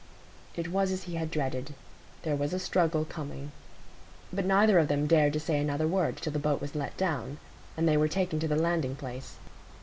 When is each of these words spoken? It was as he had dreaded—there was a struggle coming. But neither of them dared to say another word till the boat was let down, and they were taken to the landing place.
It 0.55 0.71
was 0.71 0.91
as 0.91 1.03
he 1.03 1.13
had 1.13 1.29
dreaded—there 1.29 2.35
was 2.35 2.53
a 2.53 2.59
struggle 2.59 3.05
coming. 3.05 3.51
But 4.33 4.45
neither 4.45 4.79
of 4.79 4.87
them 4.87 5.05
dared 5.05 5.33
to 5.33 5.39
say 5.39 5.59
another 5.59 5.87
word 5.87 6.17
till 6.17 6.33
the 6.33 6.39
boat 6.39 6.59
was 6.59 6.73
let 6.73 6.97
down, 6.97 7.37
and 7.77 7.87
they 7.87 7.97
were 7.97 8.07
taken 8.07 8.39
to 8.39 8.47
the 8.47 8.55
landing 8.55 8.95
place. 8.95 9.35